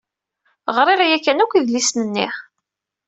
Ɣriɣ 0.77 0.99
yakan 1.11 1.43
akk 1.43 1.53
idlisen-nni. 1.59 2.27